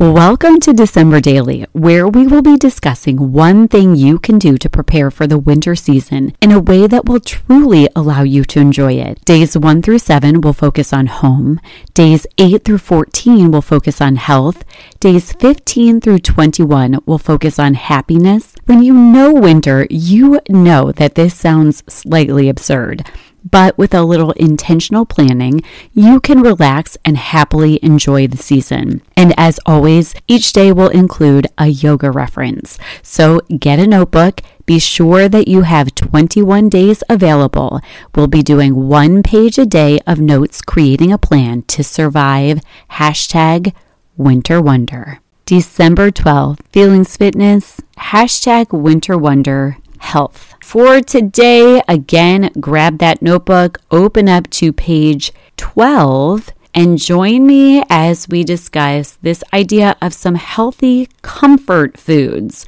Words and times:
Welcome 0.00 0.60
to 0.60 0.72
December 0.72 1.20
Daily, 1.20 1.66
where 1.72 2.06
we 2.06 2.28
will 2.28 2.40
be 2.40 2.56
discussing 2.56 3.32
one 3.32 3.66
thing 3.66 3.96
you 3.96 4.20
can 4.20 4.38
do 4.38 4.56
to 4.56 4.70
prepare 4.70 5.10
for 5.10 5.26
the 5.26 5.40
winter 5.40 5.74
season 5.74 6.34
in 6.40 6.52
a 6.52 6.60
way 6.60 6.86
that 6.86 7.06
will 7.06 7.18
truly 7.18 7.88
allow 7.96 8.22
you 8.22 8.44
to 8.44 8.60
enjoy 8.60 8.92
it. 8.92 9.24
Days 9.24 9.58
1 9.58 9.82
through 9.82 9.98
7 9.98 10.40
will 10.40 10.52
focus 10.52 10.92
on 10.92 11.06
home, 11.08 11.60
days 11.94 12.28
8 12.38 12.64
through 12.64 12.78
14 12.78 13.50
will 13.50 13.60
focus 13.60 14.00
on 14.00 14.14
health, 14.14 14.62
days 15.00 15.32
15 15.32 16.00
through 16.00 16.20
21 16.20 17.00
will 17.04 17.18
focus 17.18 17.58
on 17.58 17.74
happiness. 17.74 18.54
When 18.66 18.84
you 18.84 18.94
know 18.94 19.32
winter, 19.32 19.84
you 19.90 20.38
know 20.48 20.92
that 20.92 21.16
this 21.16 21.34
sounds 21.34 21.82
slightly 21.92 22.48
absurd. 22.48 23.04
But 23.50 23.78
with 23.78 23.94
a 23.94 24.02
little 24.02 24.32
intentional 24.32 25.06
planning, 25.06 25.62
you 25.92 26.20
can 26.20 26.42
relax 26.42 26.96
and 27.04 27.16
happily 27.16 27.78
enjoy 27.82 28.26
the 28.26 28.36
season. 28.36 29.02
And 29.16 29.32
as 29.36 29.60
always, 29.64 30.14
each 30.26 30.52
day 30.52 30.72
will 30.72 30.88
include 30.88 31.46
a 31.56 31.68
yoga 31.68 32.10
reference. 32.10 32.78
So 33.02 33.40
get 33.58 33.78
a 33.78 33.86
notebook. 33.86 34.40
Be 34.66 34.78
sure 34.78 35.28
that 35.28 35.48
you 35.48 35.62
have 35.62 35.94
21 35.94 36.68
days 36.68 37.02
available. 37.08 37.80
We'll 38.14 38.26
be 38.26 38.42
doing 38.42 38.88
one 38.88 39.22
page 39.22 39.56
a 39.56 39.64
day 39.64 40.00
of 40.06 40.20
notes 40.20 40.60
creating 40.60 41.12
a 41.12 41.18
plan 41.18 41.62
to 41.62 41.82
survive 41.82 42.60
hashtag 42.92 43.72
winter 44.16 44.60
wonder. 44.60 45.20
December 45.46 46.10
12th, 46.10 46.60
Feelings 46.72 47.16
Fitness, 47.16 47.80
hashtag 47.96 48.78
winter 48.78 49.16
wonder 49.16 49.78
health. 50.00 50.54
For 50.62 51.00
today, 51.00 51.82
again, 51.88 52.50
grab 52.60 52.98
that 52.98 53.22
notebook, 53.22 53.78
open 53.90 54.28
up 54.28 54.50
to 54.50 54.72
page 54.72 55.32
12, 55.56 56.50
and 56.74 56.98
join 56.98 57.46
me 57.46 57.84
as 57.88 58.28
we 58.28 58.44
discuss 58.44 59.18
this 59.22 59.42
idea 59.52 59.96
of 60.02 60.12
some 60.14 60.34
healthy 60.34 61.08
comfort 61.22 61.98
foods. 61.98 62.66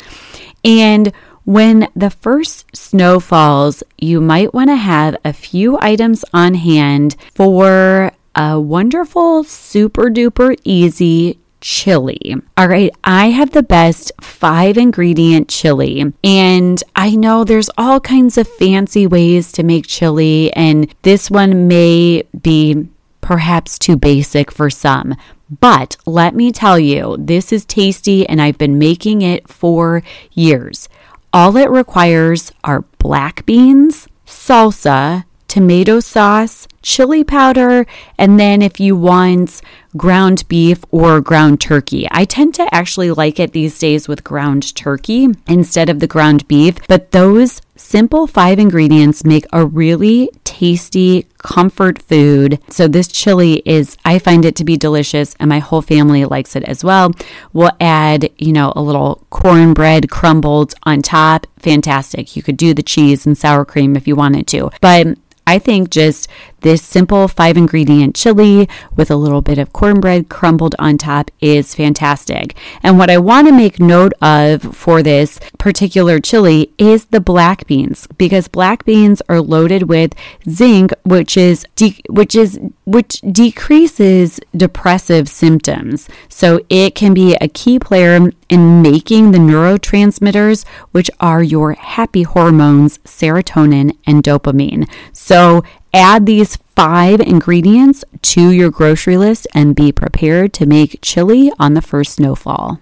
And 0.65 1.13
when 1.45 1.89
the 1.97 2.11
first 2.11 2.77
snow 2.77 3.19
falls, 3.19 3.83
you 3.99 4.21
might 4.21 4.55
want 4.55 4.71
to 4.71 4.77
have 4.77 5.17
a 5.25 5.33
few 5.33 5.79
items 5.81 6.25
on 6.33 6.55
hand 6.55 7.17
for 7.35 8.13
a 8.35 8.61
wonderful, 8.61 9.43
super 9.43 10.05
duper 10.05 10.57
easy 10.63 11.40
chili. 11.61 12.35
All 12.57 12.69
right, 12.69 12.93
I 13.05 13.31
have 13.31 13.51
the 13.51 13.63
best 13.63 14.13
five 14.21 14.77
ingredient 14.77 15.49
chili, 15.49 16.13
and 16.25 16.83
I 16.97 17.17
know 17.17 17.45
there's 17.45 17.71
all 17.77 18.01
kinds 18.01 18.39
of 18.39 18.49
fancy 18.49 19.07
ways 19.07 19.53
to 19.53 19.63
make 19.63 19.87
chili, 19.87 20.53
and 20.55 20.93
this 21.03 21.31
one 21.31 21.69
may 21.69 22.25
be 22.41 22.89
perhaps 23.21 23.79
too 23.79 23.97
basic 23.97 24.51
for 24.51 24.71
some. 24.71 25.15
But 25.61 25.97
let 26.07 26.35
me 26.35 26.53
tell 26.53 26.79
you, 26.79 27.17
this 27.19 27.53
is 27.53 27.65
tasty, 27.65 28.27
and 28.29 28.41
I've 28.41 28.59
been 28.59 28.79
making 28.79 29.23
it 29.23 29.49
for 29.49 30.03
years. 30.33 30.89
All 31.33 31.57
it 31.57 31.71
requires 31.71 32.53
are 32.65 32.85
black 32.99 33.45
beans, 33.47 34.09
salsa, 34.27 35.25
tomato 35.49 35.99
sauce, 35.99 36.69
chili 36.83 37.25
powder, 37.25 37.85
and 38.17 38.39
then 38.39 38.63
if 38.63 38.79
you 38.79 38.95
want 38.95 39.61
ground 39.97 40.47
beef 40.49 40.85
or 40.91 41.21
ground 41.21 41.61
turkey. 41.61 42.07
I 42.11 42.25
tend 42.25 42.55
to 42.55 42.75
actually 42.75 43.11
like 43.11 43.41
it 43.41 43.53
these 43.53 43.79
days 43.79 44.09
with 44.09 44.25
ground 44.25 44.75
turkey 44.75 45.29
instead 45.47 45.89
of 45.89 46.01
the 46.01 46.07
ground 46.07 46.47
beef, 46.49 46.77
but 46.89 47.11
those 47.13 47.61
simple 47.77 48.27
five 48.27 48.59
ingredients 48.59 49.25
make 49.25 49.47
a 49.53 49.65
really 49.65 50.31
tasty 50.45 51.27
comfort 51.39 52.01
food. 52.03 52.61
So 52.69 52.87
this 52.87 53.09
chili 53.09 53.63
is 53.65 53.97
I 54.05 54.19
find 54.19 54.45
it 54.45 54.55
to 54.57 54.65
be 54.65 54.77
delicious 54.77 55.35
and 55.41 55.49
my 55.49 55.59
whole 55.59 55.83
family 55.83 56.25
likes 56.25 56.55
it 56.55 56.63
as 56.65 56.85
well. 56.85 57.13
We'll 57.53 57.73
add, 57.81 58.31
you 58.39 58.53
know, 58.53 58.73
a 58.77 58.83
little 58.83 59.27
cornbread 59.31 60.11
crumbled 60.11 60.75
on 60.85 61.03
top. 61.03 61.47
Fantastic. 61.59 62.37
You 62.37 62.43
could 62.43 62.57
do 62.57 62.75
the 62.75 62.83
cheese 62.83 63.27
and 63.27 63.37
sour 63.37 63.65
cream 63.65 63.97
if 63.97 64.07
you 64.07 64.15
wanted 64.15 64.47
to. 64.49 64.71
But 64.81 65.17
I 65.47 65.59
think 65.59 65.91
just 65.91 66.29
this 66.61 66.83
simple 66.83 67.29
five 67.29 67.57
ingredient 67.57 68.15
chili 68.15 68.69
with 68.97 69.11
a 69.11 69.17
little 69.17 69.41
bit 69.41 69.59
of 69.59 69.73
cornbread 69.73 70.29
crumbled 70.29 70.75
on 70.79 70.99
top 70.99 71.31
is 71.41 71.75
fantastic. 71.75 72.57
And 72.83 72.99
what 72.99 73.11
I 73.11 73.19
want 73.19 73.47
to 73.47 73.53
make 73.53 73.81
note 73.81 74.13
of 74.21 74.63
for 74.77 75.03
this 75.03 75.41
particular 75.59 76.21
chili 76.21 76.73
is 76.79 77.07
the 77.07 77.21
black 77.21 77.67
beans 77.67 78.07
because 78.19 78.49
black 78.49 78.85
beans 78.85 79.23
are 79.29 79.41
loaded 79.41 79.85
with 79.89 80.15
zinc 80.49 80.93
which 81.05 81.37
is 81.37 81.67
de- 81.77 82.03
which 82.09 82.35
is 82.35 82.59
which 82.85 83.21
decreases 83.21 84.41
depressive 84.57 85.29
symptoms. 85.29 86.09
So 86.29 86.61
it 86.69 86.95
can 86.95 87.15
be 87.15 87.35
a 87.37 87.49
key 87.49 87.79
player 87.79 88.31
in 88.49 88.83
making 88.83 89.31
the 89.31 89.39
neurotransmitters 89.39 90.67
which 90.91 91.11
are 91.21 91.43
your 91.43 91.73
happy 91.73 92.23
hormones 92.23 92.99
serotonin 92.99 93.97
and 94.07 94.23
dopamine. 94.23 94.89
So 95.13 95.63
Add 95.93 96.27
these 96.27 96.57
five 96.77 97.21
ingredients 97.21 98.05
to 98.23 98.51
your 98.51 98.71
grocery 98.71 99.17
list 99.17 99.49
and 99.55 99.75
be 99.75 99.91
prepared 99.91 100.53
to 100.55 100.67
make 100.67 101.01
chili 101.03 101.51
on 101.59 101.75
the 101.75 101.83
first 101.83 102.15
snowfall. 102.15 102.79